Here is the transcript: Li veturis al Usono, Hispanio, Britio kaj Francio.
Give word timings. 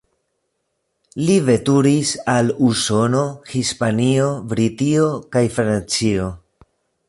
Li 1.25 1.35
veturis 1.49 2.13
al 2.33 2.49
Usono, 2.69 3.21
Hispanio, 3.53 4.33
Britio 4.55 5.07
kaj 5.37 5.45
Francio. 5.59 6.31